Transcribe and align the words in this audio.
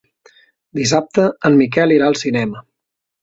Dissabte 0.77 1.25
en 1.49 1.59
Miquel 1.59 1.95
irà 1.97 2.09
al 2.13 2.19
cinema. 2.23 2.65